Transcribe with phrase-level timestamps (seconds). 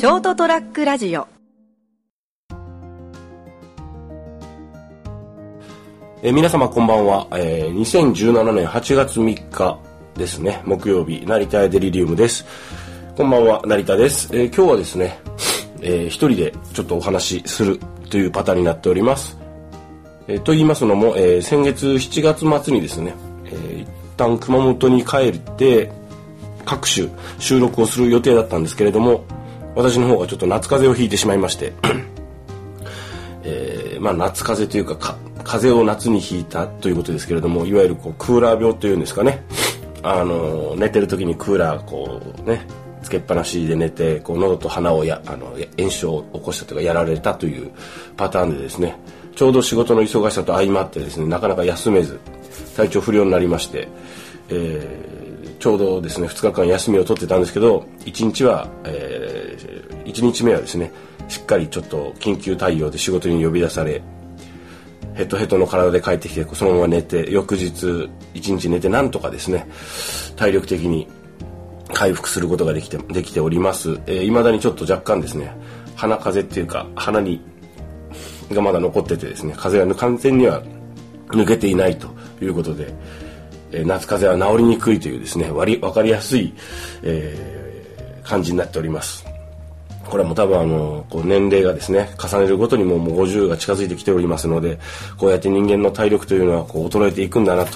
[0.00, 1.28] ショートトラックラジオ。
[6.22, 9.78] え皆様こんばんは、えー2017年8月3日
[10.16, 10.62] ですね。
[10.64, 12.46] 木曜日成田屋デリリウムです。
[13.14, 15.18] こんばんは成田です、えー今日はですね、
[15.82, 17.78] えー一人でちょっとお話しする
[18.08, 19.36] というパターンになっております、
[20.28, 23.12] えーと言いますのも、えー先月7月末にですね、
[23.44, 25.92] えー一旦熊本に帰って
[26.64, 27.08] 各種
[27.38, 29.26] 収録をする予定だったんですけれども
[29.74, 31.72] 私の方がちょっと夏風邪をひいてしまいまして
[33.42, 39.42] えーまあ、夏風邪というかか風邪を夏にひいたということですけれどもいわゆるこうクーラー病というんですかね。
[40.02, 42.66] あの寝てる時にクーラーこうね
[43.02, 47.70] つけっぱなしで寝てこう喉と鼻をやあの炎症を起こしたというかやられたという
[48.16, 48.96] パターンでですね
[49.34, 52.18] ちょうど仕事の忙しさと相まってですねなかなか休めず
[52.76, 53.88] 体調不良になりまして、
[54.48, 55.20] えー
[55.60, 59.19] ちょうどですね2日間休みを取ってたんですけど1日は、えー
[60.12, 60.92] 1日目はですね
[61.28, 64.02] しっかりちょっと緊急対応で仕事に呼び出され
[65.14, 69.66] ヘトヘトの体で帰ってきてそのまま寝て翌日一日寝てなんとかですね
[70.36, 71.08] 体力的に
[71.92, 75.52] 回復することができてできております、えー、だにちょっと若干ですね
[75.96, 77.40] 鼻風邪っていうか鼻に
[78.52, 80.62] がまだ残っててですね風邪が完全には
[81.28, 82.08] 抜けていないと
[82.42, 82.92] いうことで、
[83.72, 86.52] えー夏風邪は治りにくいというですね割分かりやすい、
[87.02, 87.60] えー
[88.30, 89.29] 感じになっております。
[90.08, 94.80] これはもう多分あのこう年齢がですね重ねるごとにもうもう50が近づいてきておりますので
[95.16, 97.72] こうやって人間の体力というのはこう衰えていくんだなと。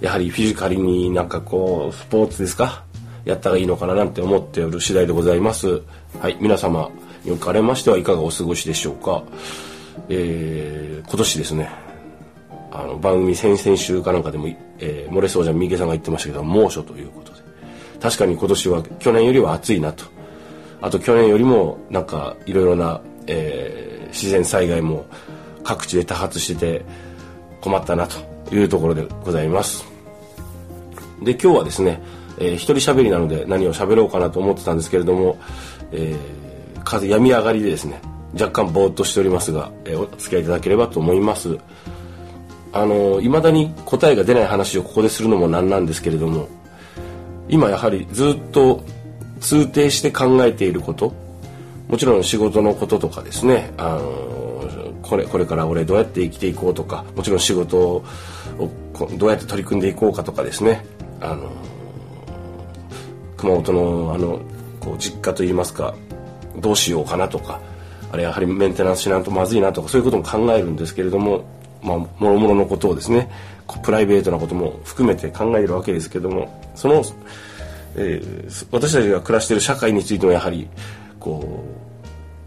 [0.00, 2.84] やはりフィジカルになんかこうスポーツですか？
[3.24, 5.82] やったらいいのかななんて思っておる次第でございます。
[6.20, 6.90] はい皆様
[7.24, 9.24] におかれましてはいかがお過ごしでしょうか？
[10.08, 11.70] えー今年ですね
[12.70, 14.48] あの番組先々週かなんかでも、
[14.78, 17.40] えー漏れそうじゃん三池さんが言ってましたけど猛暑ということで。
[18.00, 20.04] 確かに今年は去年よりは暑いなと。
[20.86, 25.04] あと去年よりもなんかいろいろな、えー自然災害も
[25.64, 26.84] 各地で多発してて
[27.60, 29.84] 困ったなというところでございます。
[31.20, 32.00] で今日はですね、
[32.38, 35.38] えー一人喋りなので何を喋ろうかなと思ってたんですけれども、
[35.90, 38.00] えー風病み上がりでですね
[38.32, 41.58] 若干ぼーっとしておりますが、えーお付き合いいただければと思います。
[42.72, 46.48] あの未だに答えが出ない話をここでするのもなんなんですけれども
[47.48, 48.82] 今やはりずっと
[49.40, 51.12] 通底して考えていること。
[51.88, 53.72] もちろん仕事のこととかですね。
[53.76, 57.04] あのこれこれから俺どうやって生きていこうとか。
[57.14, 58.04] もちろん仕事を
[59.16, 60.84] どうやって取り組んでいこうかとかですね。
[61.20, 61.50] あの
[63.36, 64.40] 熊本のあの
[64.80, 65.94] こう実家といいますか
[66.58, 67.60] どうしようかなとか。
[68.12, 71.44] あれやはりメンテナンスしないとまずいなとかそういうことも考えるんですけれども
[71.82, 73.30] まあもろもろのことをですね
[73.82, 77.02] プライベートなことも含めて考えるわけですけどもその、
[77.96, 80.68] えー私たちが暮らしている社会についてもやはり
[81.18, 81.64] こ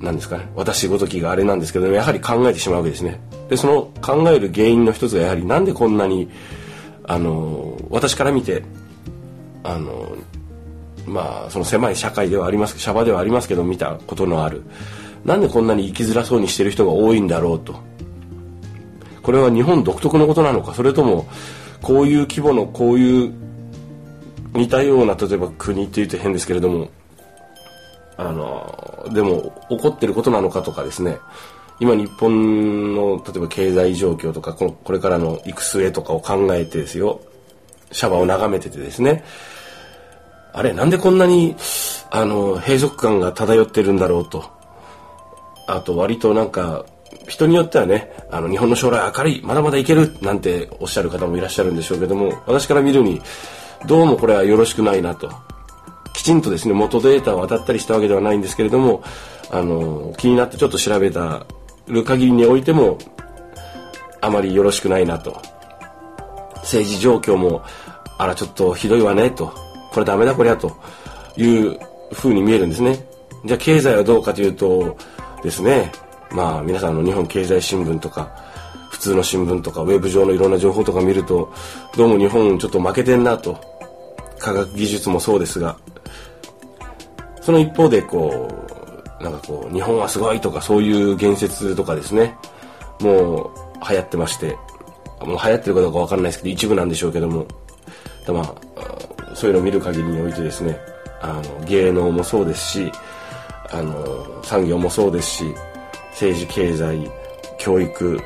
[0.00, 3.20] うなんですかね私ごときがあれなんですけどやはり考えてしまうわけですね。
[3.48, 6.30] でその考える原因の一つがやはりなんでこんなに
[7.04, 8.62] あの私から見て
[9.64, 10.16] あの
[11.06, 14.62] まあその狭い社会ではありますシャバではありますけど見たことのある
[15.24, 17.74] なんでこんなに生きづらそうにしてる人が多いんだろうと。
[19.22, 21.26] これは日本独特のことなのかそれとも
[21.82, 23.32] こういう規模のこういう
[24.52, 26.88] 似たような例えば国って言うと変ですけれども
[28.16, 31.18] あのでも起こってることなのかとかですね。
[31.80, 37.22] 今日本の例えば経済状況とかこのこれからの行く末とかを考えてですよ。
[37.90, 39.24] シャバを眺めててですね。
[40.52, 41.56] あれなんでこんなに
[42.10, 44.44] あの閉塞感が漂ってるんだろうと。
[45.66, 46.84] あと割となんか
[47.28, 53.22] 人によってはねあの日本の将来明るいまだまだいけるなんておっしゃる方もいらっしゃるんでしょうけども私から見るに
[53.86, 55.30] どうもこれはよろしくないなと。
[56.12, 59.02] きちんとですね元データを当たったりしたわけではないんですけれども
[59.50, 61.46] あの気になってちょっと調べた
[61.86, 62.98] る限りにおいても
[64.20, 65.40] あまりよろしくないなと。
[66.56, 67.62] 政治状況も
[68.18, 69.54] あらちょっとひどいわねと。
[69.92, 70.76] これダメだこりゃと。
[71.36, 71.78] いう
[72.12, 73.06] 風に見えるんですね。
[73.44, 74.96] じゃあ経済はどうかというと
[75.42, 75.90] ですね。
[76.30, 78.30] まあ皆さんの日本経済新聞とか
[79.00, 81.50] 普通の新聞とかウェブ上のいろんな情報とか見ると
[81.96, 83.58] どうも日本ちょっと負けてんなと。
[84.38, 85.78] 科学技術もそうですが。
[87.40, 88.46] その一方でこ
[89.18, 92.36] うなんかこう日本はすごいとかそういう言説とかですね。
[93.00, 94.58] もう流行ってまして。
[95.22, 97.46] もう流行ってるかどうかわかんないですけど一部なんでしょうけども。
[98.26, 100.78] でまあそういうのを見る限りにおいてですね。
[101.22, 102.92] あの芸能もそうですし
[103.70, 105.54] あの産業もそうですし
[106.10, 107.10] 政治経済
[107.56, 108.20] 教育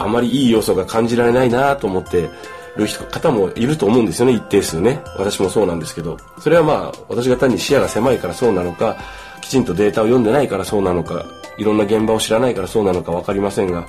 [0.00, 2.30] あまりいい要素が感じられないなと思って
[2.76, 8.96] る方もいると思うんですよね一定数ね私もそうなんですけどそれはまあ私が単に視野が狭いからそうなのか
[9.40, 11.24] きちんとデータを読んでないからそうなのか
[11.58, 13.86] いろんな現場を知らないからそうなのか分かりませんが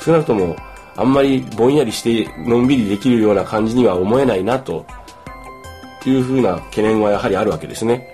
[0.00, 0.56] 少なくとも
[0.96, 4.86] あんまりぼんやりしてのんびりできるような感じには思えないなと
[6.06, 8.08] いうふうな懸念はやはりあるわけですね。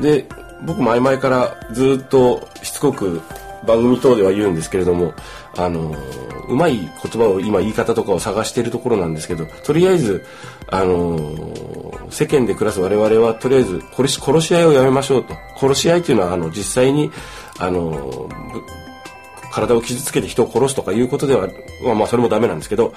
[0.00, 0.24] で
[0.64, 3.20] 僕前々からずっとしつこく
[3.66, 5.14] 番組等では言うんですけれども
[5.56, 5.94] あの
[6.48, 10.24] うまい言葉を今言い方とかを探しているところなんですけどとりあえず
[10.68, 11.18] あの
[12.10, 15.34] 世間で暮らす我々はとりあえず殺し殺し合いをやめましょうと。
[15.56, 17.10] 殺し合いというのはあの実際に
[17.58, 18.28] あの
[19.52, 21.48] 体を傷つけて人を殺すとかいうことでは、
[21.84, 22.94] まあ、まあそれもダメなんですけど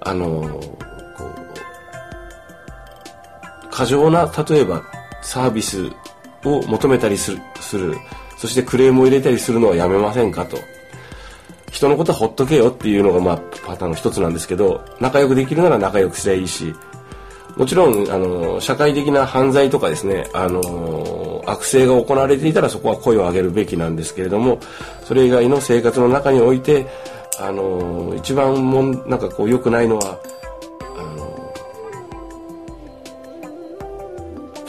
[0.00, 0.60] あの
[1.16, 1.24] こ
[3.64, 4.82] う過剰な例えば
[5.22, 5.90] サービス
[6.44, 7.96] を求めたりするする
[8.42, 10.58] そしてクレームを入れたりするのはやめませんかと。
[11.70, 16.74] 人のことはほっとけよっていうのがまあパターンの一つなんですけど仲良くできるなら仲良くすりゃいいし。
[17.56, 24.58] もちろんあの社会的な犯罪とかですねあの悪性が行われていたらそこは声を上げるべきなんですけれども
[25.04, 26.86] それ以外の生活の中において
[27.38, 30.18] あの一番もなんかこう良くないのは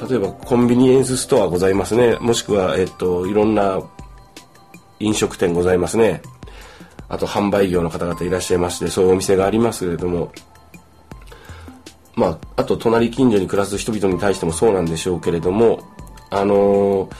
[0.01, 2.17] 例えばコンビニエンスストアございますね。
[2.19, 3.81] もしくは、えっと、いろんな
[4.99, 6.21] 飲食店ございますね。
[7.09, 10.31] あと販売業の方々いらっしゃいましてそういうお店がありますけれども。
[12.15, 15.79] まああと隣近所に暮らす人々に対してもそうなんでしょうけれども
[16.29, 17.15] あのー、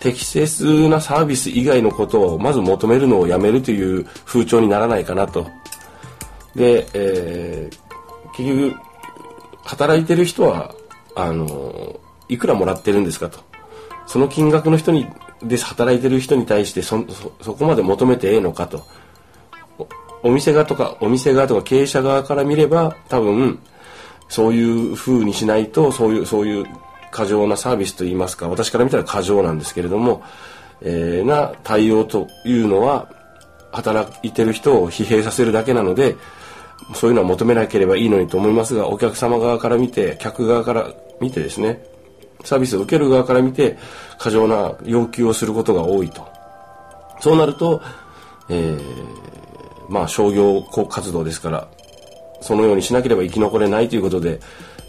[0.00, 5.46] 適切なサービス以外のことをまず求めるのをやめるという風潮にならないかなと。
[6.54, 8.76] で、えー、結局
[9.64, 10.74] 働いてる人は
[11.14, 13.40] あのいくらもらってるんですかと。
[14.06, 15.06] その金額の人に
[15.42, 17.04] で働いてる人に対してそ
[17.40, 18.84] そこまで求めてええのかと。
[20.22, 23.58] お店側とかお店側とか経営者側から見れば多分
[24.28, 26.66] そういう風にしないとそういうそういう
[27.10, 30.22] 過剰なサービスといいますか私から見たら過剰なんですけれども、
[30.80, 33.10] えー、な対応というのは
[33.72, 36.16] 働いてる人を疲弊させるだけなので
[36.94, 41.84] そういうのは求めなければいいのにと思いますがお客様側から見て客側から見てですね
[42.44, 43.78] サービスを受ける側から見て
[44.18, 46.26] 過剰な要求をすることが多いと。
[47.20, 47.80] そうなると、
[48.48, 48.80] えー、
[49.88, 51.68] まあ商業活動ですから
[52.40, 54.40] そのようにしなければ生き残れないということで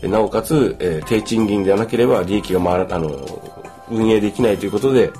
[0.01, 3.23] なおかつ、えー、低賃金でなければ利益が回らあの
[3.91, 5.11] 運営できないということで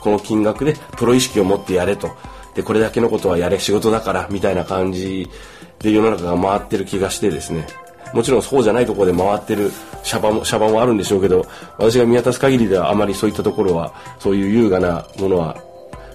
[0.00, 2.10] この金額でプロ意識を持ってやれと。
[2.54, 5.28] でこれだけのことはやれ仕事だからみたいな感じ
[5.80, 7.66] で世の中が回ってる気がしてですね。
[8.12, 9.72] もちろんそうじゃないところで回ってる
[10.04, 11.44] シャバもシャバもあるんでしょうけど
[11.78, 15.60] 私が見渡す限りではあまりそういったところはそういう優雅なものは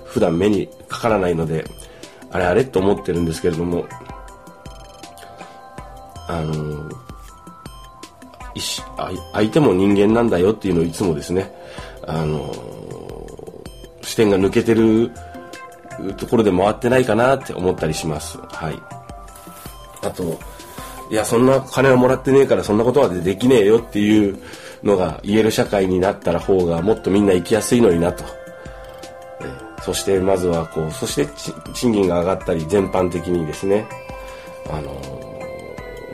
[0.06, 1.66] 普段目にかからないので
[2.32, 3.86] あれあれと思ってるんですけれども
[6.30, 6.90] あの
[9.34, 11.52] 相手も人間なんだよっていうのをいつもですね
[12.08, 12.54] あの
[14.02, 15.12] 視点が抜けてる
[16.18, 18.38] ところで回ってないかなって思ったりします。
[18.38, 18.82] はい。
[20.02, 20.40] あと、
[21.10, 24.38] いや、そんな金はもらってねえからそんなことはできねえよっていう
[24.84, 28.24] のが言える社会になったら方がもっとみんな生きやすいのになと。
[29.82, 31.28] そしてまずはこう、そして
[31.74, 33.88] 賃金が上がったり全般的にですね、
[34.70, 34.92] あの、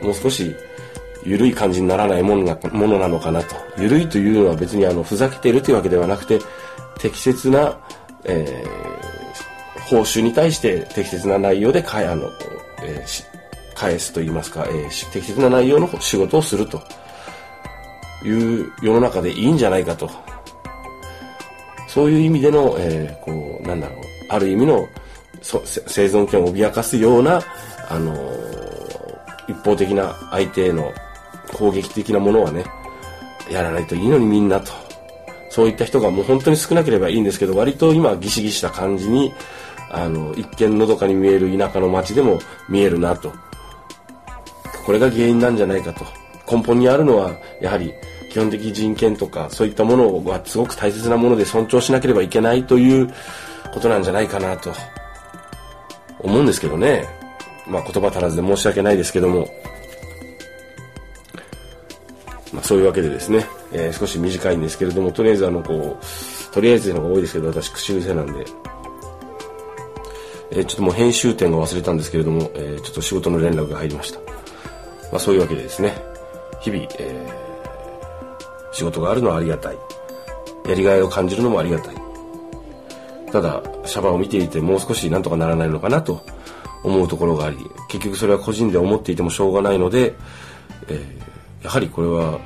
[0.02, 0.54] もう少し
[1.24, 3.56] 緩い感じにならないものなものなのかなと。
[3.76, 6.38] 緩いというのは別にあの、ふざけてるというわけではなくて、
[6.98, 7.78] 適切な、
[8.24, 8.95] えー、
[9.86, 12.30] 報酬に対して適切な内容でかあの、
[12.82, 13.24] えー、
[13.74, 16.82] 返すと言いますか、えー、適切な内容の仕事をすると
[18.24, 20.10] いう世の中でいいんじゃないかと。
[21.88, 24.86] そういう意味での、えー、こう、なんだろう、ある意味の
[25.40, 25.60] 生
[26.06, 27.40] 存権を脅かすような、
[27.88, 28.14] あの、
[29.48, 30.92] 一方的な相手への
[31.54, 32.64] 攻撃的なものはね、
[33.50, 34.72] やらないといいのにみんなと。
[35.48, 39.32] そういった人がもう本当に少なければいいんですけど、割と今ギシギシした感じに、
[39.96, 42.38] あの、一見のどかに見える田舎の街でも
[42.68, 43.32] 見えるなと。
[44.84, 46.04] これが原因なんじゃないかと。
[46.50, 47.92] 根本にあるのはやはり
[48.30, 53.12] 基本的人権とかそういったものはすごく大切なもので尊重しなければいけないという
[53.74, 54.72] ことなんじゃないかなと。
[56.20, 57.04] 思うんですけどね。
[57.66, 59.48] まあ言葉足らずで申し訳ないですけども。
[62.52, 68.44] まあそういうわけでですね、えー、少し短いんですけれどもとりあえずあのこうとりあえずのが多いですけど私口癖なんで。
[70.50, 74.20] え、ちょっともう編集点が忘れたんですけれども、えー、ちょっと仕事の連絡が入りました。
[75.10, 75.96] まあ、そういうわけでですね。
[76.60, 79.78] 日々、えー、仕事があるのはありがたい。
[80.68, 82.06] やりがいを感じるのもありがたい。
[83.30, 86.24] ただシャバを見ていてもう少しなんとかならないのかなと
[86.82, 90.14] 思うところがあり結局それは個人で思っていてもしょうがないので、
[90.88, 92.38] えー、やはりこれは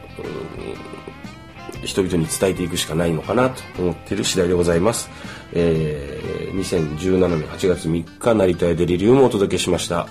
[1.84, 5.10] 人々に伝えていくしかないのかなと思っている次第でございます。
[5.52, 10.06] えー、2017年8月3日、成田へデリリウムをお届けしました。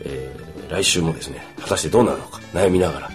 [0.00, 3.10] えー、来週もですね、果たしてどうなるのか悩みながら、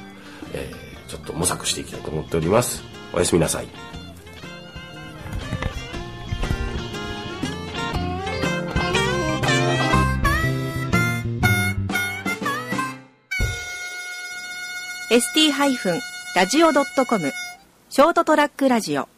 [0.53, 2.84] えー、ちょっと模索していきたいと思っております。
[3.13, 3.68] おやすみなさい。
[16.36, 17.32] st-radio.com
[17.91, 19.10] ショートトラックラジオ。